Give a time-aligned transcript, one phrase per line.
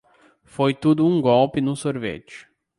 [0.43, 2.47] Foi tudo um golpe no sorvete.